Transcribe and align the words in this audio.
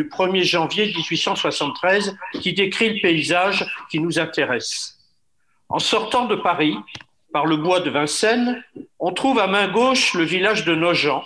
du 0.00 0.08
1er 0.08 0.44
janvier 0.44 0.86
1873 0.86 2.16
qui 2.40 2.54
décrit 2.54 2.94
le 2.94 3.02
paysage 3.02 3.66
qui 3.90 4.00
nous 4.00 4.18
intéresse. 4.18 4.98
En 5.68 5.78
sortant 5.78 6.24
de 6.24 6.36
Paris, 6.36 6.74
par 7.34 7.44
le 7.44 7.58
bois 7.58 7.80
de 7.80 7.90
Vincennes, 7.90 8.64
on 8.98 9.12
trouve 9.12 9.38
à 9.38 9.46
main 9.46 9.68
gauche 9.68 10.14
le 10.14 10.24
village 10.24 10.64
de 10.64 10.74
Nogent, 10.74 11.22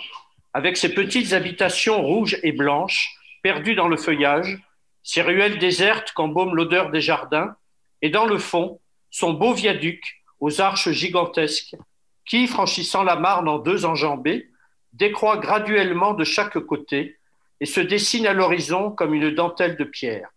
avec 0.53 0.75
ses 0.75 0.93
petites 0.93 1.31
habitations 1.31 2.01
rouges 2.01 2.37
et 2.43 2.51
blanches, 2.51 3.15
perdues 3.41 3.75
dans 3.75 3.87
le 3.87 3.95
feuillage, 3.95 4.59
ses 5.03 5.21
ruelles 5.21 5.57
désertes 5.57 6.11
qu'embaume 6.11 6.53
l'odeur 6.53 6.91
des 6.91 6.99
jardins, 6.99 7.55
et 8.01 8.09
dans 8.09 8.25
le 8.25 8.37
fond, 8.37 8.81
son 9.09 9.31
beau 9.31 9.53
viaduc 9.53 10.21
aux 10.41 10.59
arches 10.59 10.91
gigantesques, 10.91 11.77
qui, 12.25 12.45
franchissant 12.47 13.03
la 13.03 13.15
Marne 13.15 13.47
en 13.47 13.57
deux 13.57 13.85
enjambées, 13.85 14.49
décroît 14.91 15.37
graduellement 15.37 16.13
de 16.13 16.25
chaque 16.25 16.59
côté 16.59 17.15
et 17.59 17.65
se 17.65 17.81
dessine 17.81 18.27
à 18.27 18.33
l'horizon 18.33 18.91
comme 18.91 19.13
une 19.13 19.33
dentelle 19.33 19.77
de 19.77 19.83
pierre. 19.83 20.29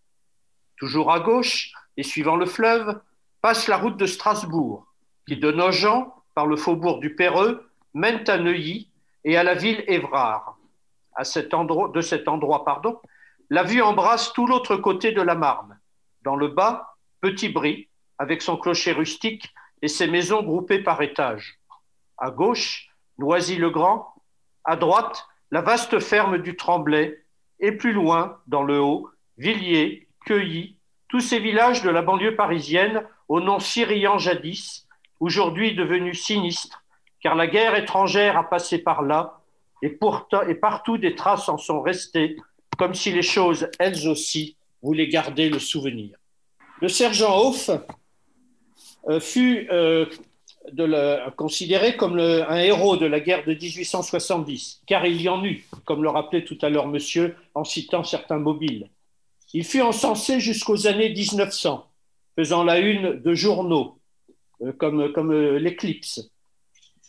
Toujours 0.76 1.12
à 1.12 1.20
gauche, 1.20 1.72
et 1.96 2.02
suivant 2.02 2.36
le 2.36 2.46
fleuve, 2.46 3.00
passe 3.42 3.68
la 3.68 3.76
route 3.76 3.96
de 3.96 4.06
Strasbourg, 4.06 4.86
qui 5.26 5.36
de 5.36 5.50
Nogent, 5.50 6.06
par 6.34 6.46
le 6.46 6.56
faubourg 6.56 7.00
du 7.00 7.14
Perreux, 7.14 7.68
mène 7.94 8.22
à 8.28 8.38
Neuilly 8.38 8.90
et 9.24 9.36
à 9.36 9.42
la 9.42 9.54
ville 9.54 9.82
Évrard. 9.88 10.56
De 11.18 12.00
cet 12.00 12.28
endroit, 12.28 12.64
pardon, 12.64 13.00
la 13.50 13.64
vue 13.64 13.82
embrasse 13.82 14.32
tout 14.32 14.46
l'autre 14.46 14.76
côté 14.76 15.10
de 15.10 15.22
la 15.22 15.34
Marne. 15.34 15.80
Dans 16.22 16.36
le 16.36 16.48
bas, 16.48 16.96
Petit 17.20 17.48
Brie, 17.48 17.88
avec 18.18 18.42
son 18.42 18.56
clocher 18.56 18.92
rustique 18.92 19.52
et 19.82 19.88
ses 19.88 20.06
maisons 20.06 20.42
groupées 20.42 20.82
par 20.82 21.02
étages. 21.02 21.58
À 22.18 22.30
gauche, 22.30 22.88
Noisy-le-Grand. 23.18 24.14
À 24.64 24.76
droite, 24.76 25.26
la 25.50 25.60
vaste 25.62 25.98
ferme 26.00 26.38
du 26.38 26.56
Tremblay. 26.56 27.24
Et 27.60 27.72
plus 27.72 27.92
loin, 27.92 28.38
dans 28.46 28.62
le 28.62 28.80
haut, 28.80 29.10
Villiers, 29.36 30.06
Cueilly, 30.24 30.76
tous 31.08 31.20
ces 31.20 31.40
villages 31.40 31.82
de 31.82 31.90
la 31.90 32.02
banlieue 32.02 32.36
parisienne, 32.36 33.02
au 33.28 33.40
nom 33.40 33.58
si 33.58 33.84
riant 33.84 34.18
jadis, 34.18 34.86
aujourd'hui 35.20 35.74
devenus 35.74 36.22
sinistres, 36.22 36.84
car 37.20 37.34
la 37.34 37.46
guerre 37.46 37.74
étrangère 37.74 38.36
a 38.36 38.48
passé 38.48 38.78
par 38.78 39.02
là, 39.02 39.40
et, 39.82 39.90
pourtant, 39.90 40.42
et 40.42 40.54
partout 40.54 40.98
des 40.98 41.14
traces 41.14 41.48
en 41.48 41.58
sont 41.58 41.80
restées, 41.80 42.36
comme 42.76 42.94
si 42.94 43.10
les 43.10 43.22
choses, 43.22 43.68
elles 43.78 44.08
aussi, 44.08 44.56
voulaient 44.82 45.08
garder 45.08 45.50
le 45.50 45.58
souvenir. 45.58 46.16
Le 46.80 46.88
sergent 46.88 47.36
Hoff 47.36 47.70
euh, 49.08 50.06
fut 50.72 50.94
euh, 50.94 51.30
considéré 51.30 51.96
comme 51.96 52.18
un 52.18 52.58
héros 52.58 52.96
de 52.96 53.06
la 53.06 53.20
guerre 53.20 53.44
de 53.44 53.54
1870, 53.54 54.82
car 54.86 55.06
il 55.06 55.20
y 55.20 55.28
en 55.28 55.44
eut, 55.44 55.66
comme 55.84 56.02
le 56.02 56.08
rappelait 56.08 56.44
tout 56.44 56.58
à 56.62 56.68
l'heure 56.68 56.86
monsieur 56.86 57.36
en 57.54 57.64
citant 57.64 58.04
certains 58.04 58.38
mobiles. 58.38 58.88
Il 59.54 59.64
fut 59.64 59.80
encensé 59.80 60.40
jusqu'aux 60.40 60.86
années 60.86 61.10
1900, 61.10 61.86
faisant 62.36 62.64
la 62.64 62.78
une 62.78 63.14
de 63.14 63.34
journaux, 63.34 63.98
euh, 64.62 64.72
comme, 64.72 65.12
comme 65.12 65.32
l'Éclipse. 65.56 66.30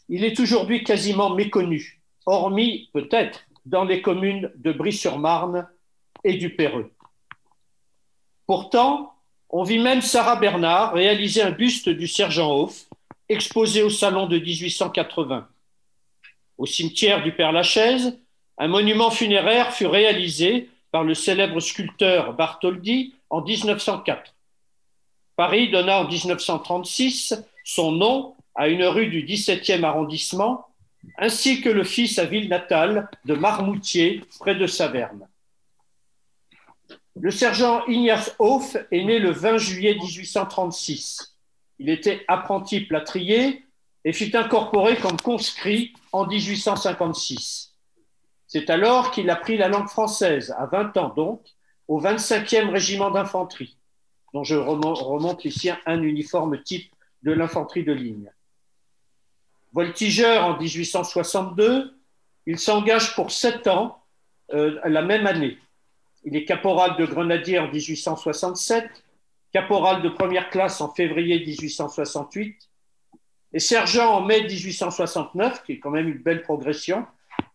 Il 0.08 0.24
est 0.24 0.40
aujourd'hui 0.40 0.84
quasiment 0.84 1.36
méconnu, 1.36 2.02
hormis 2.26 2.90
peut-être 2.94 3.46
dans 3.66 3.84
les 3.84 4.02
communes 4.02 4.52
de 4.56 4.72
Brie-sur-Marne 4.72 5.68
et 6.24 6.34
du 6.34 6.56
Perreux. 6.56 6.92
Pourtant, 8.48 9.14
on 9.50 9.64
vit 9.64 9.80
même 9.80 10.02
Sarah 10.02 10.36
Bernard 10.36 10.94
réaliser 10.94 11.42
un 11.42 11.52
buste 11.52 11.90
du 11.90 12.08
sergent 12.08 12.52
Hoff, 12.52 12.86
exposé 13.30 13.84
au 13.84 13.90
salon 13.90 14.26
de 14.26 14.38
1880. 14.38 15.48
Au 16.58 16.66
cimetière 16.66 17.24
du 17.24 17.32
Père-Lachaise, 17.32 18.20
un 18.58 18.68
monument 18.68 19.12
funéraire 19.12 19.74
fut 19.74 19.86
réalisé 19.86 20.70
par 20.92 21.04
le 21.04 21.14
célèbre 21.14 21.60
sculpteur 21.60 22.34
Bartholdi 22.34 23.14
en 23.30 23.42
1904. 23.42 24.34
Paris 25.36 25.70
donna 25.70 26.02
en 26.02 26.08
1936 26.08 27.46
son 27.64 27.92
nom 27.92 28.36
à 28.56 28.68
une 28.68 28.84
rue 28.84 29.08
du 29.08 29.24
17e 29.24 29.84
arrondissement, 29.84 30.66
ainsi 31.18 31.62
que 31.62 31.70
le 31.70 31.84
fils 31.84 32.16
sa 32.16 32.26
ville 32.26 32.50
natale 32.50 33.10
de 33.26 33.36
Marmoutier, 33.36 34.22
près 34.40 34.56
de 34.56 34.66
Saverne. 34.66 35.28
Le 37.22 37.32
sergent 37.32 37.86
Ignace 37.86 38.36
Hoff 38.40 38.76
est 38.92 39.04
né 39.04 39.20
le 39.20 39.32
20 39.32 39.58
juillet 39.60 39.94
1836. 39.96 41.38
Il 41.80 41.90
était 41.90 42.24
apprenti 42.28 42.82
plâtrier 42.82 43.66
et 44.06 44.14
fut 44.14 44.36
incorporé 44.36 44.98
comme 44.98 45.20
conscrit 45.20 45.94
en 46.12 46.26
1856. 46.26 47.74
C'est 48.48 48.70
alors 48.70 49.12
qu'il 49.12 49.30
apprit 49.30 49.58
la 49.58 49.68
langue 49.68 49.88
française, 49.88 50.54
à 50.58 50.66
20 50.66 50.98
ans 50.98 51.10
donc, 51.10 51.42
au 51.88 52.02
25e 52.02 52.70
régiment 52.70 53.12
d'infanterie, 53.12 53.78
dont 54.34 54.44
je 54.44 54.56
remonte 54.56 55.46
ici 55.46 55.70
un 55.86 56.02
uniforme 56.02 56.62
type 56.64 56.92
de 57.24 57.32
l'infanterie 57.32 57.84
de 57.84 57.94
ligne. 57.94 58.32
Voltigeur 59.74 60.46
en 60.46 60.58
1862, 60.58 61.96
il 62.48 62.58
s'engage 62.58 63.16
pour 63.16 63.32
sept 63.32 63.68
ans 63.68 64.04
euh, 64.54 64.80
la 64.84 65.04
même 65.04 65.28
année. 65.28 65.58
Il 66.24 66.36
est 66.36 66.46
caporal 66.46 66.98
de 66.98 67.06
grenadier 67.06 67.60
en 67.60 67.68
1867, 67.68 68.90
caporal 69.52 70.02
de 70.02 70.10
première 70.10 70.50
classe 70.50 70.82
en 70.82 70.94
février 70.94 71.40
1868 71.40 72.56
et 73.54 73.60
sergent 73.60 74.14
en 74.14 74.22
mai 74.22 74.44
1869, 74.44 75.64
qui 75.64 75.74
est 75.74 75.80
quand 75.80 75.90
même 75.90 76.08
une 76.08 76.20
belle 76.20 76.44
progression. 76.44 77.06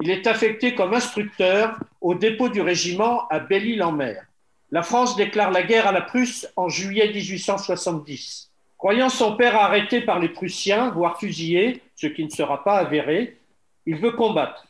Il 0.00 0.10
est 0.10 0.26
affecté 0.26 0.74
comme 0.74 0.94
instructeur 0.94 1.78
au 2.00 2.14
dépôt 2.14 2.48
du 2.48 2.60
régiment 2.60 3.28
à 3.28 3.38
Belle-Île-en-Mer. 3.38 4.24
La 4.70 4.82
France 4.82 5.14
déclare 5.16 5.52
la 5.52 5.62
guerre 5.62 5.86
à 5.86 5.92
la 5.92 6.00
Prusse 6.00 6.48
en 6.56 6.68
juillet 6.68 7.12
1870. 7.12 8.50
Croyant 8.76 9.08
son 9.08 9.36
père 9.36 9.56
arrêté 9.56 10.00
par 10.00 10.18
les 10.18 10.28
Prussiens, 10.28 10.90
voire 10.90 11.18
fusillé, 11.18 11.80
ce 11.94 12.06
qui 12.06 12.24
ne 12.24 12.30
sera 12.30 12.64
pas 12.64 12.78
avéré, 12.78 13.38
il 13.86 13.96
veut 13.96 14.12
combattre 14.12 14.66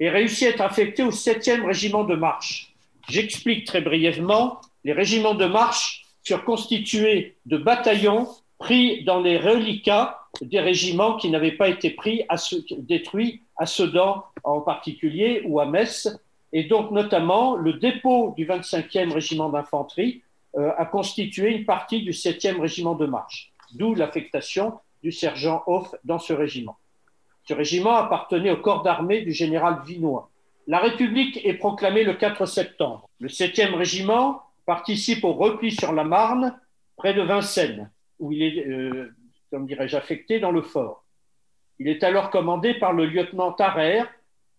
et 0.00 0.08
réussit 0.08 0.46
à 0.46 0.50
être 0.50 0.60
affecté 0.62 1.02
au 1.02 1.10
7e 1.10 1.64
régiment 1.64 2.04
de 2.04 2.14
marche. 2.14 2.72
J'explique 3.08 3.66
très 3.66 3.80
brièvement, 3.80 4.60
les 4.84 4.92
régiments 4.92 5.34
de 5.34 5.46
marche 5.46 6.01
furent 6.24 6.44
constitués 6.44 7.36
de 7.46 7.56
bataillons 7.56 8.28
pris 8.58 9.04
dans 9.04 9.20
les 9.20 9.38
reliquats 9.38 10.20
des 10.40 10.60
régiments 10.60 11.16
qui 11.16 11.30
n'avaient 11.30 11.52
pas 11.52 11.68
été 11.68 11.90
pris 11.90 12.24
détruits 12.78 13.42
à 13.56 13.66
Sedan 13.66 14.24
en 14.44 14.60
particulier 14.60 15.42
ou 15.46 15.60
à 15.60 15.66
Metz. 15.66 16.08
Et 16.52 16.64
donc 16.64 16.90
notamment 16.90 17.56
le 17.56 17.74
dépôt 17.74 18.34
du 18.36 18.46
25e 18.46 19.12
régiment 19.12 19.48
d'infanterie 19.48 20.22
euh, 20.56 20.70
a 20.76 20.84
constitué 20.84 21.56
une 21.56 21.64
partie 21.64 22.02
du 22.02 22.10
7e 22.10 22.60
régiment 22.60 22.94
de 22.94 23.06
marche, 23.06 23.52
d'où 23.74 23.94
l'affectation 23.94 24.74
du 25.02 25.10
sergent 25.10 25.62
Hoff 25.66 25.94
dans 26.04 26.18
ce 26.18 26.32
régiment. 26.32 26.76
Ce 27.48 27.54
régiment 27.54 27.94
appartenait 27.94 28.50
au 28.50 28.58
corps 28.58 28.82
d'armée 28.82 29.22
du 29.22 29.32
général 29.32 29.80
Vinois. 29.86 30.28
La 30.66 30.78
République 30.78 31.40
est 31.44 31.54
proclamée 31.54 32.04
le 32.04 32.14
4 32.14 32.46
septembre. 32.46 33.08
Le 33.18 33.28
7e 33.28 33.74
régiment 33.74 34.42
participe 34.66 35.24
au 35.24 35.32
repli 35.32 35.70
sur 35.72 35.92
la 35.92 36.04
Marne, 36.04 36.58
près 36.96 37.14
de 37.14 37.22
Vincennes, 37.22 37.90
où 38.18 38.32
il 38.32 38.42
est, 38.42 38.66
euh, 38.66 39.12
comme 39.50 39.66
dirais-je, 39.66 39.96
affecté 39.96 40.40
dans 40.40 40.52
le 40.52 40.62
fort. 40.62 41.04
Il 41.78 41.88
est 41.88 42.04
alors 42.04 42.30
commandé 42.30 42.74
par 42.74 42.92
le 42.92 43.06
lieutenant 43.06 43.52
Tarrer. 43.52 44.02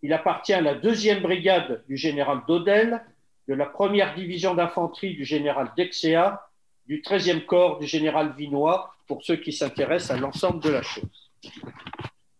Il 0.01 0.11
appartient 0.11 0.53
à 0.53 0.61
la 0.61 0.75
deuxième 0.75 1.21
brigade 1.21 1.83
du 1.87 1.95
général 1.95 2.41
Dodel 2.47 3.03
de 3.47 3.53
la 3.53 3.65
première 3.65 4.15
division 4.15 4.55
d'infanterie 4.55 5.15
du 5.15 5.25
général 5.25 5.71
Dexea, 5.77 6.49
du 6.85 7.01
13e 7.01 7.45
corps 7.45 7.79
du 7.79 7.87
général 7.87 8.33
Vinois, 8.37 8.93
pour 9.07 9.23
ceux 9.23 9.37
qui 9.37 9.53
s'intéressent 9.53 10.17
à 10.17 10.19
l'ensemble 10.19 10.61
de 10.61 10.69
la 10.69 10.81
chose. 10.81 11.31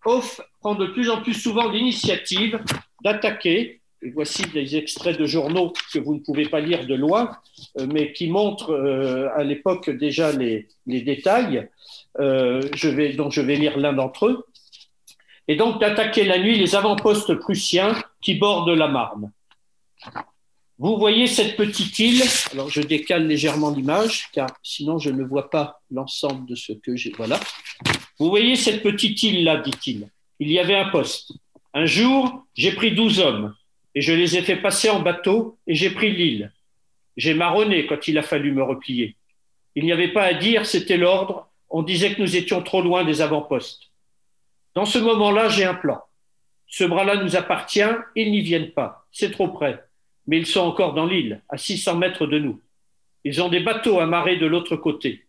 Hoff 0.06 0.41
prend 0.59 0.75
de 0.75 0.88
plus 0.88 1.09
en 1.09 1.22
plus 1.22 1.34
souvent 1.34 1.69
l'initiative 1.69 2.62
d'attaquer, 3.03 3.81
voici 4.11 4.43
des 4.53 4.75
extraits 4.75 5.17
de 5.17 5.25
journaux 5.25 5.73
que 5.93 5.99
vous 5.99 6.15
ne 6.15 6.19
pouvez 6.19 6.47
pas 6.47 6.59
lire 6.59 6.85
de 6.85 6.95
loin, 6.95 7.38
euh, 7.79 7.88
mais 7.91 8.13
qui 8.13 8.27
montrent 8.27 8.71
euh, 8.71 9.29
à 9.35 9.44
l'époque 9.44 9.89
déjà 9.89 10.31
les, 10.31 10.67
détails, 10.85 11.69
euh, 12.19 12.61
je 12.75 12.89
vais, 12.89 13.13
donc 13.13 13.31
je 13.31 13.41
vais 13.41 13.55
lire 13.55 13.77
l'un 13.77 13.94
d'entre 13.94 14.27
eux, 14.27 14.45
et 15.47 15.55
donc 15.55 15.79
d'attaquer 15.79 16.23
la 16.23 16.39
nuit 16.39 16.57
les 16.57 16.75
avant-postes 16.75 17.35
prussiens 17.35 17.95
qui 18.21 18.35
bordent 18.35 18.69
la 18.69 18.88
Marne. 18.88 19.31
Vous 20.79 20.97
voyez 20.97 21.27
cette 21.27 21.56
petite 21.56 21.97
île, 21.99 22.23
alors 22.51 22.69
je 22.69 22.81
décale 22.81 23.27
légèrement 23.27 23.71
l'image, 23.71 24.29
car 24.33 24.49
sinon 24.63 24.97
je 24.97 25.11
ne 25.11 25.23
vois 25.23 25.49
pas 25.49 25.81
l'ensemble 25.91 26.47
de 26.47 26.56
ce 26.56 26.73
que 26.73 26.95
j'ai. 26.95 27.11
Voilà. 27.15 27.39
Vous 28.19 28.29
voyez 28.29 28.56
cette 28.56 28.83
petite 28.83 29.21
île-là, 29.23 29.57
dit-il. 29.57 30.09
Il 30.39 30.51
y 30.51 30.59
avait 30.59 30.75
un 30.75 30.89
poste. 30.89 31.33
Un 31.73 31.85
jour, 31.85 32.45
j'ai 32.56 32.73
pris 32.73 32.91
douze 32.91 33.19
hommes, 33.19 33.56
et 33.95 34.01
je 34.01 34.13
les 34.13 34.38
ai 34.38 34.42
fait 34.42 34.56
passer 34.56 34.90
en 34.90 35.01
bateau, 35.01 35.57
et 35.68 35.75
j'ai 35.75 35.92
pris 35.92 36.12
l'île. 36.12 36.51
J'ai 37.18 37.34
marronné 37.34 37.86
quand 37.86 38.07
il 38.07 38.18
a 38.18 38.24
fallu 38.24 38.51
me 38.51 38.63
replier. 38.63 39.16
Il 39.75 39.86
n'y 39.86 39.92
avait 39.92 40.13
pas 40.13 40.24
à 40.24 40.34
dire, 40.34 40.66
c'était 40.66 40.98
l'ordre. 40.98 41.50
On 41.69 41.84
disait 41.84 42.13
que 42.13 42.22
nous 42.22 42.36
étions 42.36 42.62
trop 42.62 42.81
loin 42.81 43.04
des 43.04 43.22
avant-postes. 43.22 43.92
Dans 44.75 44.86
ce 44.86 45.00
moment-là, 45.00 45.50
j'ai 45.50 45.63
un 45.63 45.75
plan. 45.75 46.01
Ce 46.68 46.84
bras-là 46.84 47.18
nous 47.24 47.36
appartient, 47.36 47.81
ils 48.16 48.31
n'y 48.31 48.42
viennent 48.42 48.72
pas. 48.72 49.06
C'est 49.12 49.31
trop 49.31 49.48
près. 49.48 49.84
mais 50.25 50.38
ils 50.38 50.48
sont 50.48 50.62
encore 50.62 50.94
dans 50.94 51.06
l'île, 51.06 51.44
à 51.50 51.57
600 51.57 51.98
mètres 51.98 52.25
de 52.25 52.40
nous. 52.40 52.62
Ils 53.25 53.42
ont 53.42 53.50
des 53.50 53.60
bateaux 53.60 54.00
amarrés 54.00 54.38
de 54.38 54.45
l'autre 54.45 54.78
côté. 54.78 55.25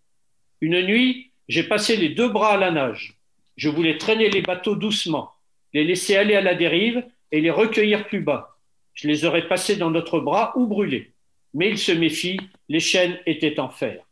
Une 0.60 0.80
nuit, 0.82 1.32
j'ai 1.48 1.64
passé 1.64 1.96
les 1.96 2.10
deux 2.10 2.28
bras 2.28 2.54
à 2.54 2.56
la 2.56 2.70
nage. 2.70 3.18
Je 3.56 3.68
voulais 3.68 3.98
traîner 3.98 4.30
les 4.30 4.40
bateaux 4.40 4.76
doucement, 4.76 5.32
les 5.72 5.84
laisser 5.84 6.16
aller 6.16 6.34
à 6.34 6.40
la 6.40 6.54
dérive 6.54 7.04
et 7.32 7.40
les 7.40 7.50
recueillir 7.50 8.06
plus 8.06 8.20
bas. 8.20 8.53
Je 8.94 9.08
les 9.08 9.24
aurais 9.24 9.48
passés 9.48 9.76
dans 9.76 9.90
notre 9.90 10.20
bras 10.20 10.52
ou 10.56 10.66
brûlés. 10.66 11.12
Mais 11.52 11.68
ils 11.68 11.78
se 11.78 11.92
méfient, 11.92 12.40
les 12.68 12.80
chaînes 12.80 13.18
étaient 13.26 13.60
en 13.60 13.68
fer. 13.68 14.02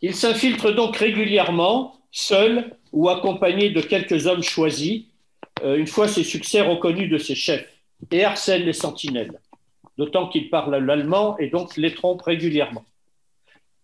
Ils 0.00 0.14
s'infiltrent 0.14 0.74
donc 0.74 0.96
régulièrement, 0.96 1.94
seuls 2.10 2.76
ou 2.92 3.08
accompagnés 3.08 3.70
de 3.70 3.80
quelques 3.80 4.26
hommes 4.26 4.42
choisis, 4.42 5.04
euh, 5.62 5.76
une 5.76 5.86
fois 5.86 6.08
ses 6.08 6.24
succès 6.24 6.60
reconnus 6.60 7.10
de 7.10 7.18
ses 7.18 7.34
chefs, 7.34 7.68
et 8.10 8.24
harcèlent 8.24 8.64
les 8.64 8.72
sentinelles, 8.72 9.38
d'autant 9.96 10.28
qu'ils 10.28 10.50
parlent 10.50 10.76
l'allemand 10.76 11.38
et 11.38 11.48
donc 11.48 11.76
les 11.76 11.94
trompent 11.94 12.22
régulièrement. 12.22 12.84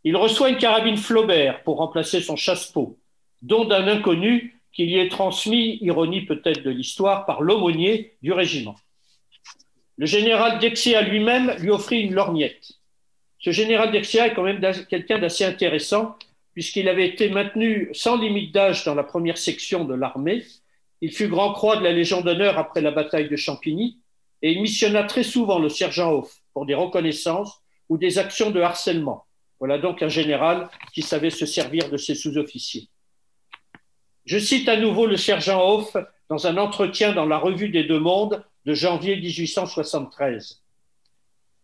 Il 0.05 0.17
reçoit 0.17 0.51
une 0.51 0.59
carabine 0.59 0.97
Flaubert 0.97 1.63
pour 1.63 1.79
remplacer 1.79 2.21
son 2.21 2.37
chasse-peau, 2.37 2.99
don 3.43 3.65
d'un 3.65 3.87
inconnu 3.87 4.61
qui 4.73 4.87
lui 4.87 4.99
est 4.99 5.11
transmis, 5.11 5.79
ironie 5.81 6.23
peut-être 6.23 6.63
de 6.63 6.71
l'histoire, 6.71 7.27
par 7.27 7.43
l'aumônier 7.43 8.15
du 8.23 8.33
régiment. 8.33 8.77
Le 9.99 10.07
général 10.07 10.61
Dexia 10.61 11.03
lui-même 11.03 11.57
lui 11.59 11.71
offrit 11.71 12.03
une 12.03 12.15
lorgnette. 12.15 12.73
Ce 13.41 13.51
général 13.51 13.91
Dexia 13.91 14.29
est 14.29 14.35
quand 14.35 14.45
même 14.45 14.61
quelqu'un 14.89 15.19
d'assez 15.19 15.45
intéressant, 15.45 16.17
puisqu'il 16.55 16.89
avait 16.89 17.09
été 17.09 17.29
maintenu 17.31 17.91
sans 17.93 18.17
limite 18.17 18.55
d'âge 18.55 18.85
dans 18.85 18.95
la 18.95 19.03
première 19.03 19.39
section 19.39 19.85
de 19.85 19.95
l'armée. 19.95 20.45
Il 21.01 21.13
fut 21.13 21.27
grand 21.27 21.53
croix 21.53 21.77
de 21.77 21.83
la 21.83 21.91
Légion 21.91 22.21
d'honneur 22.21 22.59
après 22.59 22.81
la 22.81 22.93
bataille 22.93 23.29
de 23.29 23.35
Champigny, 23.35 23.99
et 24.41 24.53
il 24.53 24.63
missionna 24.63 25.03
très 25.03 25.25
souvent 25.25 25.59
le 25.59 25.69
sergent 25.69 26.13
Hoff 26.13 26.43
pour 26.55 26.65
des 26.65 26.75
reconnaissances 26.75 27.61
ou 27.89 27.99
des 27.99 28.19
actions 28.19 28.53
de 28.53 28.61
harcèlement. 28.61 29.27
Voilà 29.59 29.79
donc 29.79 30.01
un 30.05 30.09
général 30.09 30.69
qui 30.95 31.03
savait 31.03 31.31
se 31.31 31.45
servir 31.45 31.91
de 31.91 31.97
ses 31.97 32.15
sous-officiers. 32.15 32.89
Je 34.27 34.39
cite 34.39 34.69
à 34.69 34.77
nouveau 34.77 35.07
le 35.07 35.17
sergent 35.17 35.61
Hoff 35.61 35.97
dans 36.29 36.47
un 36.47 36.57
entretien 36.57 37.13
dans 37.13 37.27
la 37.27 37.39
Revue 37.39 37.71
des 37.71 37.83
Deux 37.83 37.99
Mondes 37.99 38.45
de 38.65 38.75
janvier 38.75 39.17
1873. 39.17 40.63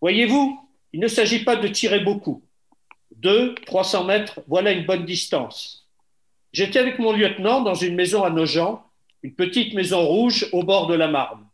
Voyez-vous, 0.00 0.61
il 0.93 1.00
ne 1.00 1.08
s'agit 1.08 1.44
pas 1.44 1.56
de 1.56 1.69
tirer 1.69 2.00
beaucoup. 2.00 2.43
Deux, 3.17 3.55
300 3.67 4.05
mètres, 4.05 4.41
voilà 4.46 4.73
une 4.73 4.87
bonne 4.87 5.05
distance. 5.05 5.88
J'étais 6.52 6.79
avec 6.79 6.99
mon 6.99 7.12
lieutenant 7.12 7.62
dans 7.62 7.75
une 7.75 7.94
maison 7.94 8.23
à 8.23 8.31
Nogent, 8.31 8.82
une 9.23 9.35
petite 9.35 9.75
maison 9.75 10.06
rouge 10.06 10.46
au 10.52 10.62
bord 10.62 10.87
de 10.87 10.94
la 10.94 11.08
Marne. 11.08 11.44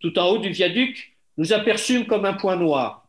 Tout 0.00 0.18
en 0.18 0.28
haut 0.28 0.38
du 0.38 0.50
viaduc, 0.50 1.16
nous 1.36 1.52
aperçûmes 1.52 2.06
comme 2.06 2.24
un 2.24 2.34
point 2.34 2.56
noir. 2.56 3.08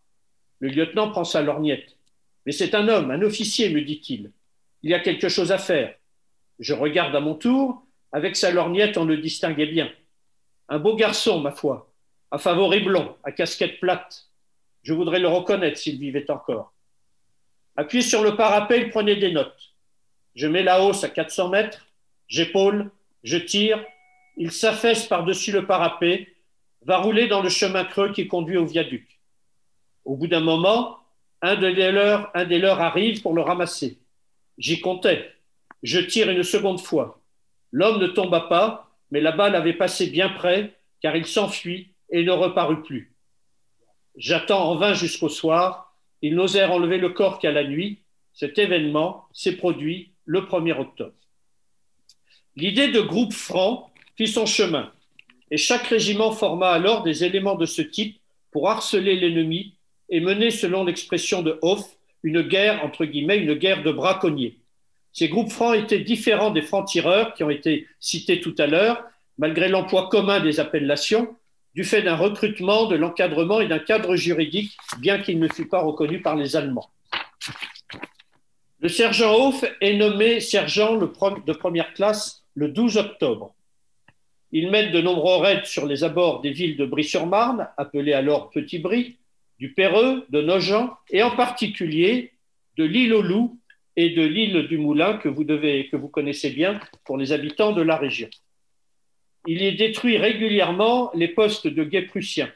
Le 0.60 0.69
lieutenant 0.69 1.10
prend 1.10 1.24
sa 1.24 1.42
lorgnette. 1.42 1.98
Mais 2.45 2.51
c'est 2.51 2.75
un 2.75 2.88
homme, 2.88 3.12
un 3.12 3.22
officier, 3.22 3.69
me 3.69 3.81
dit-il. 3.81 4.31
Il 4.81 4.92
y 4.92 4.94
a 4.94 5.00
quelque 5.00 5.30
chose 5.30 5.51
à 5.51 5.57
faire. 5.57 5.95
Je 6.60 6.74
regarde 6.74 7.16
à 7.16 7.19
mon 7.19 7.36
tour. 7.36 7.86
Avec 8.12 8.36
sa 8.36 8.51
lorgnette, 8.51 8.98
on 8.98 9.06
le 9.06 9.18
distinguait 9.18 9.66
bien. 9.66 9.92
Un 10.74 10.80
beau 10.80 10.96
garçon, 10.96 11.40
ma 11.40 11.52
foi, 11.52 11.94
à 12.31 12.40
favoris 12.40 12.84
blond, 12.84 13.16
à 13.24 13.31
casquette 13.31 13.80
plate. 13.80 14.31
Je 14.81 14.92
voudrais 14.96 15.20
le 15.20 15.28
reconnaître 15.28 15.78
s'il 15.78 16.00
vivait 16.00 16.31
encore. 16.31 16.74
Appuyé 17.75 18.02
sur 18.02 18.24
le 18.24 18.36
parapet, 18.36 18.81
il 18.81 18.90
prenait 18.90 19.18
des 19.18 19.31
notes. 19.31 19.75
Je 20.34 20.48
mets 20.48 20.64
la 20.64 20.81
hausse 20.81 21.04
à 21.04 21.10
400 21.10 21.50
mètres, 21.50 21.86
j'épaule, 22.28 22.90
je 23.24 23.38
tire, 23.38 23.86
il 24.36 24.52
s'affaisse 24.52 25.06
par-dessus 25.06 25.52
le 25.52 25.68
parapet, 25.68 26.34
va 26.81 26.98
rouler 26.98 27.28
dans 27.28 27.44
le 27.44 27.50
chemin 27.50 27.86
creux 27.86 28.12
qui 28.12 28.28
conduit 28.28 28.58
au 28.58 28.66
viaduc. 28.66 29.19
Au 30.06 30.16
bout 30.16 30.26
d'un 30.26 30.40
moment, 30.40 30.98
un 31.44 31.52
un 31.52 32.46
des 32.46 32.58
leurs 32.58 32.81
arrive 32.81 33.22
pour 33.22 33.36
le 33.36 33.44
ramasser. 33.44 34.00
J'y 34.58 34.81
comptais. 34.81 35.36
Je 35.84 36.00
tire 36.00 36.31
une 36.31 36.42
seconde 36.42 36.81
fois. 36.81 37.22
L'homme 37.72 38.02
ne 38.02 38.08
tomba 38.08 38.40
pas, 38.40 38.82
mais 39.13 39.21
la 39.21 39.31
balle 39.31 39.56
avait 39.56 39.74
passé 39.74 40.07
bien 40.07 40.27
près, 40.27 40.74
car 41.00 41.15
il 41.15 41.27
s'enfuit 41.27 41.94
et 42.10 42.24
ne 42.24 42.31
reparut 42.31 42.81
plus. 42.81 43.13
J'attends 44.18 44.71
en 44.71 44.75
vain 44.75 44.95
jusqu'au 44.95 45.30
soir. 45.30 45.95
Ils 46.24 46.33
n'osèrent 46.33 46.71
enlever 46.71 46.98
le 46.98 47.10
corps 47.10 47.38
qu'à 47.38 47.51
la 47.51 47.63
nuit. 47.63 48.00
Cet 48.33 48.57
événement 48.57 49.25
s'est 49.31 49.56
produit 49.56 50.13
le 50.25 50.42
1er 50.42 50.80
octobre. 50.80 51.13
L'idée 52.56 52.88
de 52.88 53.01
groupe 53.01 53.33
franc 53.33 53.92
fit 54.18 54.27
son 54.27 54.48
chemin, 54.48 54.92
et 55.51 55.57
chaque 55.57 55.86
régiment 55.86 56.31
forma 56.31 56.71
alors 56.71 57.04
des 57.04 57.24
éléments 57.24 57.56
de 57.56 57.68
ce 57.68 57.83
type 57.83 58.19
pour 58.50 58.68
harceler 58.68 59.16
l'ennemi 59.16 59.75
et 60.09 60.21
mener, 60.21 60.50
selon 60.50 60.86
l'expression 60.86 61.44
de 61.44 61.59
Hoff, 61.62 61.98
une 62.24 62.42
guerre, 62.42 62.83
entre 62.83 63.06
guillemets, 63.06 63.38
une 63.38 63.54
guerre 63.54 63.83
de 63.83 63.92
braconniers. 63.92 64.57
Ces 65.13 65.30
groupes 65.30 65.51
francs 65.51 65.75
étaient 65.75 66.00
différents 66.00 66.50
des 66.50 66.63
francs-tireurs 66.63 67.36
qui 67.36 67.44
ont 67.44 67.51
été 67.51 67.88
cités 68.00 68.42
tout 68.42 68.56
à 68.57 68.65
l'heure, 68.65 69.04
malgré 69.38 69.69
l'emploi 69.69 70.10
commun 70.10 70.39
des 70.39 70.60
appellations, 70.60 71.36
du 71.75 71.83
fait 71.83 72.01
d'un 72.01 72.15
recrutement, 72.15 72.88
de 72.88 72.95
l'encadrement 72.95 73.62
et 73.62 73.68
d'un 73.68 73.80
cadre 73.80 74.15
juridique, 74.15 74.75
bien 75.00 75.19
qu'il 75.19 75.39
ne 75.39 75.48
fût 75.48 75.68
pas 75.68 75.81
reconnu 75.81 76.21
par 76.21 76.36
les 76.36 76.56
Allemands. 76.56 76.89
Le 78.80 78.89
sergent 78.89 79.33
Hoff 79.33 79.63
est 79.81 79.95
nommé 79.95 80.39
sergent 80.39 80.98
de 80.98 81.54
première 81.54 81.94
classe 81.94 82.44
le 82.56 82.68
12 82.68 82.98
octobre. 82.98 83.56
Il 84.51 84.69
mène 84.69 84.92
de 84.92 85.01
nombreux 85.01 85.38
raids 85.38 85.66
sur 85.66 85.86
les 85.86 86.04
abords 86.04 86.42
des 86.42 86.51
villes 86.51 86.77
de 86.77 86.86
Brie-sur-Marne, 86.86 87.69
appelées 87.77 88.13
alors 88.13 88.50
Petit-Brie, 88.50 89.18
du 89.57 89.74
Perreux, 89.74 90.25
de 90.30 90.42
Nogent, 90.42 90.92
et 91.09 91.24
en 91.24 91.36
particulier 91.36 92.33
de 92.77 92.83
l'île 92.83 93.13
aux 93.13 93.21
Loups 93.21 93.57
et 93.95 94.10
de 94.10 94.24
l'île 94.24 94.68
du 94.68 94.78
Moulin 94.78 95.18
que 95.18 95.30
vous, 95.30 96.07
connaissez 96.10 96.50
bien 96.50 96.80
pour 97.06 97.18
les 97.18 97.31
habitants 97.31 97.74
de 97.74 97.81
la 97.81 97.98
région. 97.98 98.30
Il 99.45 99.62
y 99.62 99.75
détruit 99.75 100.18
régulièrement 100.18 101.12
les 101.13 101.28
postes 101.28 101.68
de 101.68 101.84
guet 101.84 102.04
prussiens. 102.04 102.51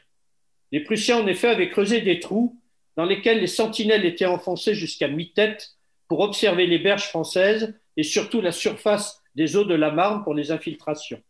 Les 0.72 0.80
Prussiens, 0.80 1.18
en 1.18 1.26
effet, 1.26 1.48
avaient 1.48 1.70
creusé 1.70 2.00
des 2.00 2.20
trous 2.20 2.60
dans 2.96 3.04
lesquels 3.04 3.40
les 3.40 3.46
sentinelles 3.46 4.04
étaient 4.04 4.26
enfoncées 4.26 4.74
jusqu'à 4.74 5.08
mi-tête 5.08 5.76
pour 6.08 6.20
observer 6.20 6.66
les 6.66 6.78
berges 6.78 7.08
françaises 7.08 7.78
et 7.96 8.02
surtout 8.02 8.40
la 8.40 8.52
surface 8.52 9.22
des 9.34 9.56
eaux 9.56 9.64
de 9.64 9.74
la 9.74 9.90
Marne 9.90 10.24
pour 10.24 10.34
les 10.34 10.50
infiltrations. 10.50 11.22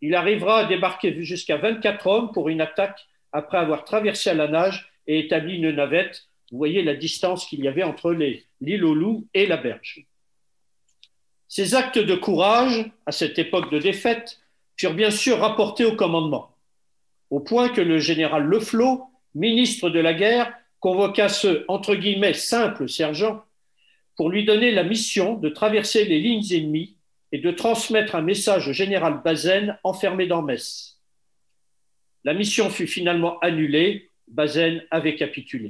Il 0.00 0.14
arrivera 0.14 0.60
à 0.60 0.64
débarquer 0.64 1.14
jusqu'à 1.22 1.56
24 1.56 2.06
hommes 2.06 2.32
pour 2.32 2.48
une 2.48 2.60
attaque 2.60 3.06
après 3.32 3.58
avoir 3.58 3.84
traversé 3.84 4.30
à 4.30 4.34
la 4.34 4.48
nage 4.48 4.92
et 5.06 5.18
établi 5.18 5.56
une 5.56 5.70
navette. 5.70 6.28
Vous 6.50 6.58
voyez 6.58 6.82
la 6.82 6.94
distance 6.94 7.46
qu'il 7.46 7.60
y 7.60 7.68
avait 7.68 7.82
entre 7.82 8.12
l'île 8.12 8.84
aux 8.84 8.94
loups 8.94 9.26
et 9.34 9.46
la 9.46 9.56
berge. 9.56 10.06
Ces 11.46 11.74
actes 11.74 11.98
de 11.98 12.14
courage, 12.14 12.90
à 13.06 13.12
cette 13.12 13.38
époque 13.38 13.70
de 13.70 13.78
défaite, 13.78 14.40
furent 14.76 14.94
bien 14.94 15.10
sûr 15.10 15.38
rapportés 15.38 15.84
au 15.84 15.96
commandement, 15.96 16.54
au 17.30 17.40
point 17.40 17.68
que 17.68 17.80
le 17.80 17.98
général 17.98 18.44
Leflot, 18.44 19.04
ministre 19.34 19.90
de 19.90 19.98
la 19.98 20.14
guerre, 20.14 20.52
convoqua 20.80 21.28
ce 21.28 21.64
entre 21.68 21.94
guillemets 21.94 22.34
simple 22.34 22.88
sergent 22.88 23.42
pour 24.16 24.30
lui 24.30 24.44
donner 24.44 24.70
la 24.70 24.84
mission 24.84 25.34
de 25.34 25.48
traverser 25.48 26.04
les 26.04 26.20
lignes 26.20 26.52
ennemies 26.52 26.96
et 27.32 27.38
de 27.38 27.50
transmettre 27.50 28.14
un 28.14 28.22
message 28.22 28.68
au 28.68 28.72
général 28.72 29.20
Bazaine 29.22 29.78
enfermé 29.84 30.26
dans 30.26 30.42
Metz. 30.42 30.98
La 32.24 32.34
mission 32.34 32.70
fut 32.70 32.86
finalement 32.86 33.38
annulée, 33.40 34.10
Bazaine 34.26 34.84
avait 34.90 35.16
capitulé. 35.16 35.68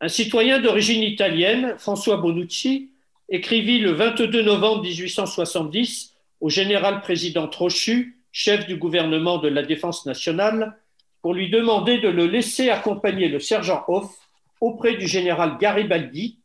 Un 0.00 0.08
citoyen 0.08 0.60
d'origine 0.60 1.02
italienne, 1.02 1.74
François 1.76 2.18
Bonucci, 2.18 2.92
écrivit 3.28 3.80
le 3.80 3.90
22 3.90 4.42
novembre 4.42 4.82
1870 4.82 6.14
au 6.40 6.48
général 6.48 7.00
président 7.00 7.48
Trochu, 7.48 8.16
chef 8.30 8.64
du 8.66 8.76
gouvernement 8.76 9.38
de 9.38 9.48
la 9.48 9.64
Défense 9.64 10.06
nationale, 10.06 10.78
pour 11.20 11.34
lui 11.34 11.50
demander 11.50 11.98
de 11.98 12.08
le 12.08 12.26
laisser 12.26 12.70
accompagner 12.70 13.28
le 13.28 13.40
sergent 13.40 13.84
Hoff 13.88 14.14
auprès 14.60 14.94
du 14.94 15.08
général 15.08 15.58
Garibaldi, 15.58 16.38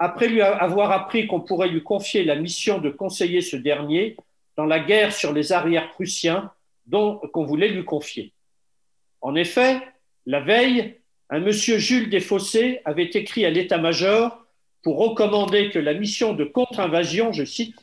après 0.00 0.26
lui 0.26 0.42
avoir 0.42 0.90
appris 0.90 1.28
qu'on 1.28 1.40
pourrait 1.40 1.68
lui 1.68 1.84
confier 1.84 2.24
la 2.24 2.34
mission 2.34 2.78
de 2.78 2.90
conseiller 2.90 3.40
ce 3.40 3.56
dernier 3.56 4.16
dans 4.56 4.64
la 4.64 4.80
guerre 4.80 5.12
sur 5.12 5.32
les 5.32 5.52
arrières 5.52 5.90
prussiens 5.90 6.50
dont 6.86 7.18
qu'on 7.32 7.44
voulait 7.44 7.68
lui 7.68 7.84
confier. 7.84 8.32
En 9.20 9.36
effet, 9.36 9.80
la 10.26 10.40
veille, 10.40 10.99
un 11.30 11.40
monsieur 11.40 11.78
Jules 11.78 12.10
Desfossés 12.10 12.80
avait 12.84 13.10
écrit 13.10 13.44
à 13.44 13.50
l'état-major 13.50 14.44
pour 14.82 14.98
recommander 14.98 15.70
que 15.70 15.78
la 15.78 15.94
mission 15.94 16.34
de 16.34 16.44
contre-invasion, 16.44 17.32
je 17.32 17.44
cite, 17.44 17.76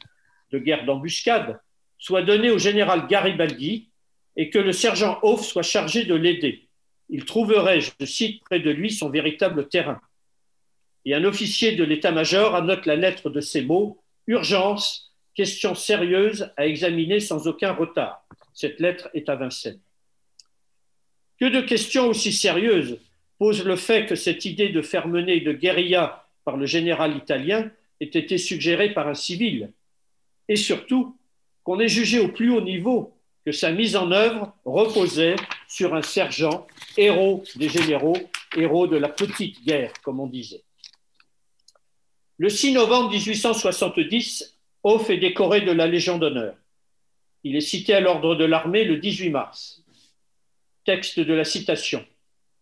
de 0.52 0.60
guerre 0.60 0.86
d'embuscade, 0.86 1.60
soit 1.98 2.24
donnée 2.24 2.52
au 2.52 2.58
général 2.58 3.08
Garibaldi 3.08 3.90
et 4.36 4.50
que 4.50 4.60
le 4.60 4.74
sergent 4.74 5.18
Hoff 5.22 5.46
soit 5.46 5.64
chargé 5.64 6.04
de 6.04 6.14
l'aider. 6.14 6.68
Il 7.10 7.26
trouverait, 7.26 7.80
je 7.80 8.06
cite, 8.06 8.44
près 8.44 8.60
de 8.60 8.70
lui 8.70 8.92
son 8.92 9.10
véritable 9.10 9.70
terrain 9.70 10.02
et 11.08 11.14
un 11.14 11.24
officier 11.24 11.72
de 11.72 11.86
l'état-major 11.86 12.54
annote 12.54 12.86
la 12.86 12.98
lettre 12.98 13.30
de 13.30 13.40
ces 13.40 13.62
mots 13.62 14.04
Urgence, 14.28 15.14
question 15.36 15.74
sérieuse 15.74 16.52
à 16.58 16.68
examiner 16.68 17.22
sans 17.22 17.48
aucun 17.48 17.72
retard. 17.72 18.28
Cette 18.54 18.82
lettre 18.82 19.10
est 19.14 19.30
à 19.30 19.36
Vincennes. 19.36 19.80
Que 21.40 21.46
de 21.46 21.62
questions 21.62 22.08
aussi 22.08 22.34
sérieuses 22.34 23.00
pose 23.40 23.64
le 23.64 23.76
fait 23.76 24.06
que 24.06 24.16
cette 24.16 24.46
idée 24.46 24.70
de 24.70 24.82
faire 24.82 25.08
mener 25.08 25.40
de 25.42 25.54
guérilla 25.54 26.26
par 26.44 26.58
le 26.58 26.66
général 26.66 27.16
italien 27.16 27.70
ait 28.00 28.06
été 28.06 28.38
suggérée 28.38 28.94
par 28.94 29.08
un 29.08 29.14
civil, 29.14 29.72
et 30.48 30.56
surtout 30.56 31.18
qu'on 31.64 31.80
ait 31.80 31.88
jugé 31.88 32.20
au 32.20 32.30
plus 32.30 32.52
haut 32.52 32.62
niveau 32.62 33.14
que 33.46 33.52
sa 33.52 33.72
mise 33.72 33.96
en 33.96 34.12
œuvre 34.12 34.54
reposait 34.66 35.36
sur 35.68 35.96
un 35.96 36.02
sergent, 36.02 36.68
héros 36.98 37.44
des 37.56 37.70
généraux, 37.70 38.18
héros 38.56 38.88
de 38.88 38.98
la 38.98 39.10
petite 39.10 39.64
guerre, 39.66 39.94
comme 40.04 40.20
on 40.20 40.28
disait. 40.28 40.64
Le 42.38 42.50
6 42.50 42.74
novembre 42.74 43.12
1870, 43.12 44.58
Hoff 44.84 45.10
est 45.10 45.18
décoré 45.18 45.62
de 45.62 45.72
la 45.72 45.88
Légion 45.88 46.18
d'honneur. 46.18 46.56
Il 47.44 47.56
est 47.56 47.62
cité 47.62 47.94
à 47.94 48.00
l'ordre 48.00 48.36
de 48.36 48.46
l'armée 48.46 48.84
le 48.84 48.98
18 48.98 49.30
mars. 49.30 49.84
Texte 50.86 51.20
de 51.20 51.34
la 51.34 51.44
citation. 51.44 52.06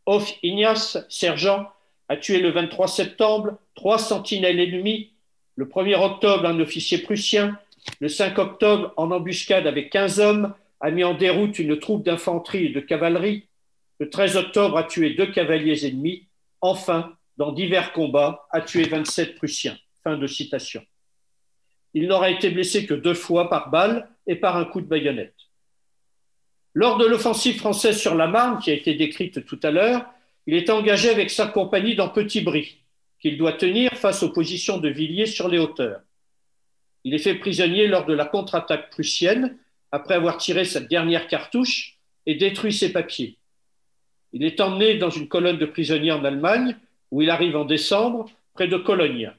Hoff 0.05 0.33
Ignace, 0.43 0.97
sergent, 1.09 1.67
a 2.09 2.17
tué 2.17 2.39
le 2.39 2.51
23 2.51 2.87
septembre 2.87 3.57
trois 3.73 3.97
sentinelles 3.97 4.59
ennemies, 4.59 5.11
le 5.55 5.65
1er 5.65 5.95
octobre 5.95 6.45
un 6.45 6.59
officier 6.59 6.99
prussien, 6.99 7.57
le 7.99 8.09
5 8.09 8.37
octobre 8.37 8.93
en 8.97 9.11
embuscade 9.11 9.67
avec 9.67 9.89
15 9.89 10.19
hommes, 10.19 10.53
a 10.81 10.91
mis 10.91 11.03
en 11.03 11.13
déroute 11.13 11.59
une 11.59 11.79
troupe 11.79 12.03
d'infanterie 12.03 12.65
et 12.65 12.69
de 12.69 12.79
cavalerie, 12.79 13.47
le 13.99 14.09
13 14.09 14.37
octobre 14.37 14.77
a 14.77 14.83
tué 14.83 15.11
deux 15.11 15.31
cavaliers 15.31 15.87
ennemis, 15.87 16.27
enfin, 16.61 17.15
dans 17.37 17.51
divers 17.51 17.93
combats, 17.93 18.47
a 18.51 18.61
tué 18.61 18.83
27 18.83 19.35
Prussiens. 19.35 19.77
Fin 20.03 20.17
de 20.17 20.27
citation. 20.27 20.83
Il 21.93 22.07
n'aura 22.07 22.29
été 22.29 22.49
blessé 22.49 22.85
que 22.85 22.93
deux 22.93 23.13
fois 23.13 23.49
par 23.49 23.69
balle 23.69 24.09
et 24.27 24.35
par 24.35 24.57
un 24.57 24.65
coup 24.65 24.81
de 24.81 24.85
baïonnette. 24.85 25.34
Lors 26.77 26.97
de 26.97 27.05
l'offensive 27.05 27.57
française 27.57 27.97
sur 27.97 28.15
la 28.15 28.27
Marne, 28.27 28.59
qui 28.59 28.69
a 28.69 28.73
été 28.73 28.95
décrite 28.95 29.45
tout 29.45 29.59
à 29.63 29.71
l'heure, 29.71 30.05
il 30.45 30.55
est 30.55 30.69
engagé 30.69 31.09
avec 31.09 31.29
sa 31.29 31.47
compagnie 31.47 31.95
dans 31.95 32.09
Petit 32.09 32.41
Brie, 32.41 32.79
qu'il 33.21 33.37
doit 33.37 33.53
tenir 33.53 33.93
face 33.93 34.23
aux 34.23 34.33
positions 34.33 34.77
de 34.77 34.89
Villiers 34.89 35.25
sur 35.25 35.47
les 35.47 35.57
hauteurs. 35.57 36.01
Il 37.05 37.13
est 37.13 37.19
fait 37.19 37.35
prisonnier 37.35 37.87
lors 37.87 38.05
de 38.05 38.13
la 38.13 38.25
contre-attaque 38.25 38.89
prussienne, 38.89 39.57
après 39.93 40.15
avoir 40.15 40.35
tiré 40.35 40.65
sa 40.65 40.81
dernière 40.81 41.27
cartouche 41.29 41.97
et 42.25 42.35
détruit 42.35 42.73
ses 42.73 42.91
papiers. 42.91 43.37
Il 44.33 44.43
est 44.43 44.59
emmené 44.59 44.95
dans 44.95 45.09
une 45.09 45.29
colonne 45.29 45.57
de 45.57 45.65
prisonniers 45.65 46.11
en 46.11 46.25
Allemagne, 46.25 46.75
où 47.09 47.21
il 47.21 47.29
arrive 47.29 47.55
en 47.55 47.63
décembre, 47.63 48.25
près 48.53 48.67
de 48.67 48.75
Cologne. 48.75 49.31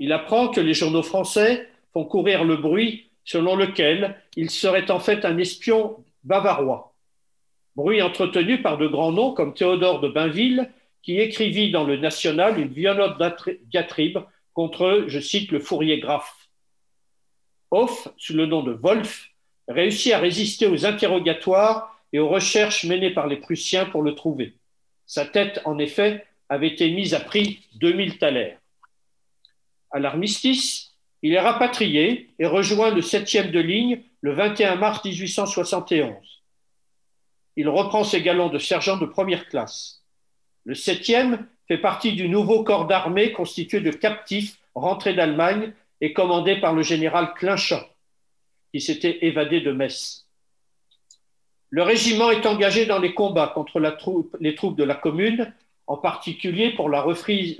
Il 0.00 0.10
apprend 0.10 0.48
que 0.48 0.60
les 0.60 0.74
journaux 0.74 1.04
français 1.04 1.68
font 1.92 2.04
courir 2.04 2.42
le 2.42 2.56
bruit 2.56 3.04
selon 3.24 3.54
lequel 3.54 4.16
il 4.34 4.50
serait 4.50 4.90
en 4.90 4.98
fait 4.98 5.24
un 5.24 5.38
espion 5.38 6.02
bavarois. 6.24 6.94
Bruit 7.76 8.02
entretenu 8.02 8.60
par 8.60 8.78
de 8.78 8.86
grands 8.86 9.12
noms 9.12 9.32
comme 9.32 9.54
Théodore 9.54 10.00
de 10.00 10.08
Bainville, 10.08 10.70
qui 11.02 11.20
écrivit 11.20 11.70
dans 11.70 11.84
le 11.84 11.96
National 11.96 12.58
une 12.58 12.72
violente 12.72 13.22
diatribe 13.70 14.18
contre, 14.52 15.04
je 15.06 15.20
cite, 15.20 15.52
le 15.52 15.60
fourrier 15.60 16.00
Graf. 16.00 16.48
Hoff, 17.70 18.08
sous 18.16 18.34
le 18.34 18.46
nom 18.46 18.62
de 18.62 18.72
Wolf, 18.72 19.30
réussit 19.68 20.12
à 20.12 20.18
résister 20.18 20.66
aux 20.66 20.86
interrogatoires 20.86 22.00
et 22.12 22.18
aux 22.18 22.28
recherches 22.28 22.84
menées 22.84 23.12
par 23.12 23.26
les 23.26 23.36
Prussiens 23.36 23.86
pour 23.86 24.02
le 24.02 24.14
trouver. 24.14 24.54
Sa 25.06 25.24
tête, 25.24 25.60
en 25.64 25.78
effet, 25.78 26.26
avait 26.48 26.68
été 26.68 26.90
mise 26.90 27.14
à 27.14 27.20
prix 27.20 27.60
2000 27.74 28.18
thalers. 28.18 28.58
À 29.90 29.98
l'armistice, 29.98 30.94
il 31.22 31.32
est 31.32 31.40
rapatrié 31.40 32.30
et 32.38 32.46
rejoint 32.46 32.90
le 32.90 33.00
7e 33.00 33.50
de 33.50 33.60
ligne 33.60 34.02
le 34.20 34.32
21 34.32 34.76
mars 34.76 35.04
1871. 35.04 36.14
Il 37.56 37.68
reprend 37.68 38.04
ses 38.04 38.22
galons 38.22 38.48
de 38.48 38.58
sergent 38.58 38.96
de 38.96 39.06
première 39.06 39.48
classe. 39.48 40.02
Le 40.64 40.74
7e 40.74 41.44
fait 41.66 41.78
partie 41.78 42.12
du 42.12 42.28
nouveau 42.28 42.64
corps 42.64 42.86
d'armée 42.86 43.32
constitué 43.32 43.80
de 43.80 43.90
captifs 43.90 44.58
rentrés 44.74 45.14
d'Allemagne 45.14 45.72
et 46.00 46.12
commandé 46.12 46.60
par 46.60 46.72
le 46.72 46.82
général 46.82 47.34
Clinchamp, 47.34 47.84
qui 48.72 48.80
s'était 48.80 49.18
évadé 49.22 49.60
de 49.60 49.72
Metz. 49.72 50.26
Le 51.70 51.82
régiment 51.82 52.30
est 52.30 52.46
engagé 52.46 52.86
dans 52.86 52.98
les 52.98 53.14
combats 53.14 53.48
contre 53.48 53.80
les 54.40 54.54
troupes 54.54 54.76
de 54.76 54.84
la 54.84 54.94
commune, 54.94 55.52
en 55.86 55.96
particulier 55.96 56.70
pour 56.70 56.88
la 56.88 57.02
reprise, 57.02 57.56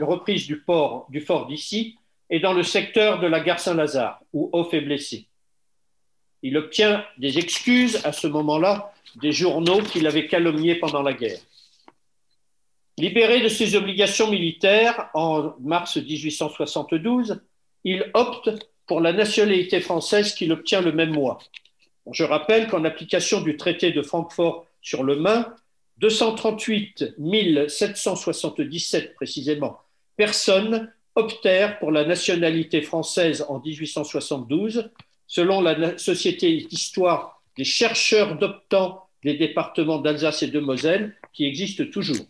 du, 0.47 0.63
fort 0.65 1.47
d'ici 1.49 1.99
et 2.31 2.41
dans 2.41 2.53
le 2.53 2.63
secteur 2.63 3.21
de 3.21 3.27
la 3.27 3.41
gare 3.41 3.61
Saint-Lazare, 3.61 4.21
où 4.33 4.51
Hoff 4.53 4.73
est 4.75 4.81
blessé. 4.81 5.28
Il 6.43 6.57
obtient 6.57 7.05
des 7.19 7.39
excuses 7.39 8.01
à 8.05 8.13
ce 8.13 8.27
moment-là 8.27 8.93
des 9.17 9.33
journaux 9.33 9.83
qu'il 9.83 10.07
avait 10.07 10.27
calomniés 10.27 10.77
pendant 10.77 11.03
la 11.03 11.13
guerre. 11.13 11.41
Libéré 12.97 13.41
de 13.41 13.49
ses 13.49 13.77
obligations 13.77 14.31
militaires 14.31 15.09
en 15.15 15.55
mars 15.61 15.97
1872, 15.97 17.41
il 17.85 18.11
opte 18.15 18.51
pour 18.87 19.01
la 19.01 19.13
nationalité 19.13 19.81
française 19.81 20.35
qu'il 20.35 20.53
obtient 20.53 20.81
le 20.81 20.93
même 20.93 21.13
mois. 21.13 21.39
Je 22.11 22.25
rappelle 22.25 22.69
qu'en 22.69 22.85
application 22.85 23.41
du 23.41 23.57
traité 23.57 23.93
de 23.93 24.03
Francfort 24.03 24.67
sur 24.81 25.05
le 25.05 25.17
Main, 25.17 25.55
238 25.99 27.17
777 27.69 29.15
précisément 29.15 29.79
personnes 30.19 30.93
optèrent 31.15 31.79
pour 31.79 31.91
la 31.91 32.05
nationalité 32.05 32.83
française 32.83 33.47
en 33.49 33.61
1872, 33.61 34.91
selon 35.29 35.61
la 35.61 35.97
Société 35.99 36.57
d'histoire 36.57 37.43
des 37.57 37.65
chercheurs 37.65 38.37
d'optants 38.37 39.05
des 39.23 39.35
départements 39.35 39.99
d'Alsace 39.99 40.43
et 40.43 40.49
de 40.49 40.59
Moselle, 40.59 41.15
qui 41.33 41.45
existe 41.45 41.91
toujours. 41.91 42.25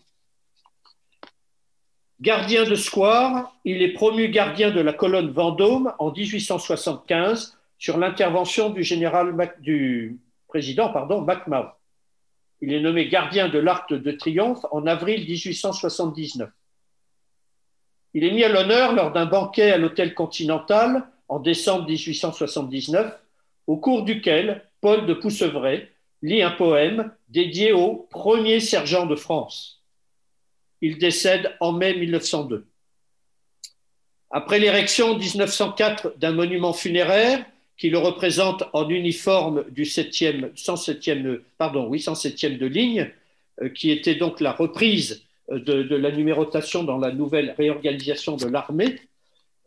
Gardien 2.21 2.65
de 2.65 2.75
square, 2.75 3.55
il 3.65 3.81
est 3.81 3.93
promu 3.93 4.29
gardien 4.29 4.73
de 4.73 4.81
la 4.81 4.93
colonne 4.93 5.31
Vendôme 5.31 5.95
en 5.99 6.11
1875 6.11 7.57
sur 7.79 7.99
l'intervention 7.99 8.71
du, 8.71 8.83
du 9.61 10.19
président 10.49 10.93
pardon, 10.93 11.21
MacMahon. 11.21 11.69
Il 12.61 12.73
est 12.73 12.81
nommé 12.81 13.09
gardien 13.09 13.49
de 13.49 13.59
l'Arc 13.61 13.93
de 13.93 14.11
Triomphe 14.11 14.67
en 14.73 14.87
avril 14.87 15.21
1879. 15.29 16.51
Il 18.15 18.25
est 18.25 18.33
mis 18.33 18.43
à 18.43 18.49
l'honneur 18.49 18.95
lors 18.95 19.13
d'un 19.13 19.27
banquet 19.27 19.71
à 19.71 19.79
l'Hôtel 19.79 20.15
Continental 20.15 21.09
en 21.29 21.39
décembre 21.39 21.87
1879, 21.89 23.19
au 23.67 23.77
cours 23.77 24.03
duquel 24.03 24.65
Paul 24.81 25.07
de 25.07 25.15
Poussevray 25.15 25.89
lit 26.23 26.43
un 26.43 26.51
poème 26.51 27.13
dédié 27.29 27.73
au 27.73 28.09
premier 28.11 28.61
sergent 28.61 29.07
de 29.07 29.15
France. 29.15 29.83
Il 30.81 30.99
décède 30.99 31.55
en 31.61 31.73
mai 31.73 31.95
1902. 31.95 32.67
Après 34.31 34.59
l'érection 34.59 35.13
en 35.13 35.19
1904 35.19 36.15
d'un 36.19 36.33
monument 36.33 36.73
funéraire, 36.73 37.45
qui 37.79 37.91
le 37.91 37.99
représente 37.99 38.65
en 38.73 38.89
uniforme 38.89 39.65
du 39.71 39.85
7e, 39.85 40.53
107e, 40.55 41.41
pardon, 41.57 41.87
oui, 41.87 41.99
107e 41.99 42.59
de 42.59 42.67
ligne, 42.67 43.11
euh, 43.63 43.69
qui 43.69 43.91
était 43.91 44.17
donc 44.17 44.41
la 44.41 44.53
reprise 44.53 45.23
euh, 45.51 45.61
de, 45.61 45.95
la 45.95 46.11
numérotation 46.11 46.83
dans 46.83 46.99
la 46.99 47.13
nouvelle 47.13 47.55
réorganisation 47.57 48.37
de 48.37 48.47
l'armée. 48.47 48.97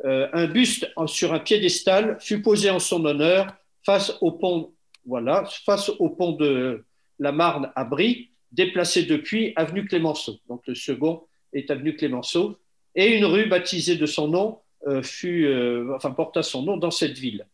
Euh, 0.06 0.28
un 0.34 0.48
buste 0.48 0.90
sur 1.08 1.34
un 1.34 1.40
piédestal 1.40 2.18
fut 2.20 2.42
posé 2.42 2.70
en 2.70 2.80
son 2.80 3.06
honneur 3.06 3.56
face 3.86 4.12
au 4.22 4.32
pont, 4.32 4.74
de 5.06 6.84
la 7.20 7.32
Marne 7.32 7.72
à 7.76 7.84
Brie, 7.84 8.32
déplacé 8.52 9.04
depuis 9.04 9.54
avenue 9.56 9.86
Clémenceau. 9.86 10.38
Donc 10.48 10.64
le 10.68 10.76
second 10.76 11.24
est 11.54 11.70
avenue 11.70 11.96
Clémenceau, 11.96 12.58
et 12.96 13.16
une 13.16 13.26
rue 13.26 13.48
baptisée 13.48 13.96
de 13.96 14.06
son 14.06 14.28
nom 14.28 14.60
fut, 15.04 15.48
enfin, 15.96 16.12
porta 16.12 16.42
son 16.44 16.64
nom 16.64 16.78
dans 16.78 16.92
cette 16.92 17.18
ville. 17.18 17.46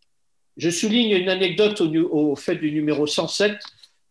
Je 0.57 0.71
souligne 0.71 1.11
une 1.11 1.29
anecdote 1.29 1.81
au, 1.81 2.35
fait 2.35 2.55
du 2.55 2.71
numéro 2.71 3.05
107. 3.05 3.57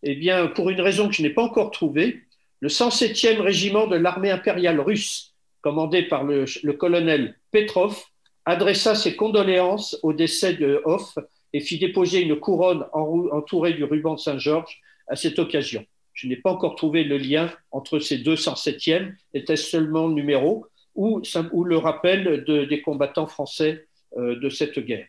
Eh 0.05 0.15
bien, 0.15 0.47
pour 0.47 0.71
une 0.71 0.81
raison 0.81 1.09
que 1.09 1.15
je 1.15 1.23
n'ai 1.23 1.31
pas 1.31 1.43
encore 1.43 1.73
trouvée, 1.73 2.23
le 2.61 2.69
107e 2.69 3.41
régiment 3.41 3.89
de 3.89 3.97
l'armée 3.97 4.31
impériale 4.31 4.81
russe, 4.81 5.35
commandé 5.61 6.03
par 6.05 6.23
le, 6.23 6.47
colonel 6.73 7.37
Petrov, 7.51 8.01
adressa 8.47 8.95
ses 8.95 9.17
condoléances 9.17 9.99
au 10.03 10.13
décès 10.13 10.55
de 10.55 10.81
Hoff 10.85 11.19
et 11.53 11.61
fit 11.61 11.79
déposer 11.79 12.23
une 12.23 12.37
couronne 12.37 12.87
entourée 12.93 13.75
du 13.75 13.85
ruban 13.85 14.15
de 14.15 14.21
Saint-Georges 14.21 14.81
à 15.09 15.17
cette 15.17 15.39
occasion. 15.39 15.85
Je 16.15 16.29
n'ai 16.29 16.37
pas 16.37 16.53
encore 16.53 16.77
trouvé 16.77 17.05
le 17.05 17.19
lien 17.19 17.53
entre 17.73 17.99
ces 17.99 18.19
deux 18.19 18.37
107e, 18.37 19.13
était-ce 19.35 19.69
seulement 19.69 20.07
le 20.07 20.15
numéro 20.15 20.67
ou, 20.95 21.21
le 21.21 21.77
rappel 21.77 22.45
des 22.45 22.81
combattants 22.81 23.27
français 23.27 23.87
euh, 24.17 24.39
de 24.39 24.49
cette 24.49 24.79
guerre? 24.79 25.07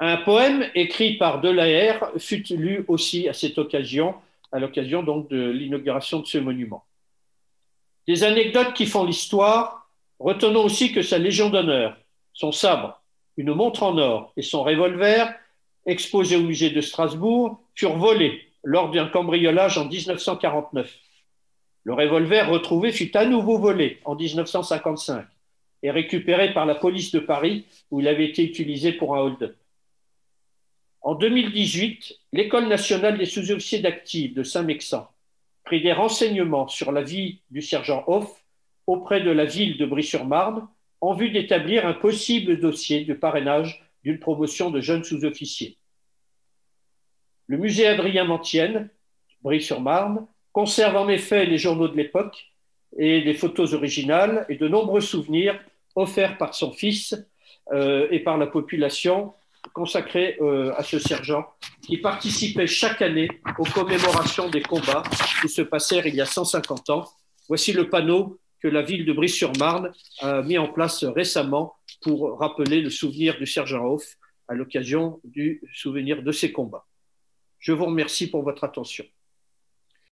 Un 0.00 0.16
poème 0.18 0.68
écrit 0.74 1.16
par 1.16 1.40
Delahaye 1.40 1.94
fut 2.18 2.42
lu 2.50 2.84
aussi 2.88 3.28
à 3.28 3.32
cette 3.32 3.58
occasion, 3.58 4.14
à 4.52 4.58
l'occasion 4.58 5.02
donc 5.02 5.30
de 5.30 5.50
l'inauguration 5.50 6.20
de 6.20 6.26
ce 6.26 6.38
monument. 6.38 6.84
Des 8.08 8.24
anecdotes 8.24 8.74
qui 8.74 8.86
font 8.86 9.04
l'histoire, 9.04 9.90
retenons 10.18 10.64
aussi 10.64 10.92
que 10.92 11.02
sa 11.02 11.18
Légion 11.18 11.48
d'honneur, 11.48 11.96
son 12.36 12.52
sabre, 12.52 13.00
une 13.38 13.54
montre 13.54 13.82
en 13.82 13.96
or 13.96 14.32
et 14.36 14.42
son 14.42 14.62
revolver, 14.62 15.34
exposés 15.86 16.36
au 16.36 16.42
musée 16.42 16.68
de 16.68 16.82
Strasbourg, 16.82 17.58
furent 17.74 17.96
volés 17.96 18.42
lors 18.62 18.90
d'un 18.90 19.08
cambriolage 19.08 19.78
en 19.78 19.86
1949. 19.86 20.94
Le 21.84 21.94
revolver 21.94 22.50
retrouvé 22.50 22.92
fut 22.92 23.16
à 23.16 23.24
nouveau 23.24 23.58
volé 23.58 24.00
en 24.04 24.14
1955 24.14 25.26
et 25.82 25.90
récupéré 25.90 26.52
par 26.52 26.66
la 26.66 26.74
police 26.74 27.10
de 27.10 27.20
Paris 27.20 27.64
où 27.90 28.00
il 28.00 28.08
avait 28.08 28.28
été 28.28 28.44
utilisé 28.44 28.92
pour 28.92 29.16
un 29.16 29.20
hold-up. 29.20 29.56
En 31.00 31.14
2018, 31.14 32.18
l'École 32.34 32.68
nationale 32.68 33.16
des 33.16 33.24
sous-officiers 33.24 33.78
d'actifs 33.78 34.34
de 34.34 34.42
Saint-Mexan 34.42 35.08
prit 35.64 35.80
des 35.80 35.92
renseignements 35.92 36.68
sur 36.68 36.92
la 36.92 37.02
vie 37.02 37.38
du 37.50 37.62
sergent 37.62 38.04
Hoff 38.08 38.44
auprès 38.86 39.22
de 39.22 39.30
la 39.30 39.46
ville 39.46 39.78
de 39.78 39.86
Brie-sur-Marne 39.86 40.68
en 41.00 41.14
vue 41.14 41.30
d'établir 41.30 41.86
un 41.86 41.92
possible 41.92 42.58
dossier 42.58 43.04
de 43.04 43.14
parrainage 43.14 43.84
d'une 44.04 44.18
promotion 44.18 44.70
de 44.70 44.80
jeunes 44.80 45.04
sous-officiers. 45.04 45.78
Le 47.48 47.58
musée 47.58 47.86
Adrien 47.86 48.24
Mantienne, 48.24 48.88
Brie-sur-Marne, 49.42 50.26
conserve 50.52 50.96
en 50.96 51.08
effet 51.08 51.44
les 51.44 51.58
journaux 51.58 51.88
de 51.88 51.96
l'époque 51.96 52.52
et 52.98 53.22
des 53.22 53.34
photos 53.34 53.74
originales 53.74 54.46
et 54.48 54.56
de 54.56 54.68
nombreux 54.68 55.00
souvenirs 55.00 55.58
offerts 55.94 56.38
par 56.38 56.54
son 56.54 56.72
fils 56.72 57.14
euh, 57.72 58.08
et 58.10 58.20
par 58.20 58.38
la 58.38 58.46
population 58.46 59.34
consacrée 59.72 60.36
euh, 60.40 60.72
à 60.76 60.82
ce 60.82 60.98
sergent 60.98 61.44
qui 61.82 61.98
participait 61.98 62.66
chaque 62.66 63.02
année 63.02 63.28
aux 63.58 63.64
commémorations 63.64 64.48
des 64.48 64.62
combats 64.62 65.02
qui 65.40 65.48
se 65.48 65.62
passèrent 65.62 66.06
il 66.06 66.14
y 66.14 66.20
a 66.20 66.26
150 66.26 66.90
ans. 66.90 67.04
Voici 67.48 67.72
le 67.72 67.88
panneau 67.88 68.38
que 68.60 68.68
la 68.68 68.82
ville 68.82 69.04
de 69.04 69.12
Brie-sur-Marne 69.12 69.92
a 70.20 70.42
mis 70.42 70.58
en 70.58 70.72
place 70.72 71.04
récemment 71.04 71.76
pour 72.02 72.38
rappeler 72.38 72.80
le 72.80 72.90
souvenir 72.90 73.38
du 73.38 73.46
sergent 73.46 73.84
Hoff 73.84 74.16
à 74.48 74.54
l'occasion 74.54 75.20
du 75.24 75.62
souvenir 75.72 76.22
de 76.22 76.32
ces 76.32 76.52
combats. 76.52 76.86
Je 77.58 77.72
vous 77.72 77.86
remercie 77.86 78.30
pour 78.30 78.42
votre 78.42 78.64
attention. 78.64 79.04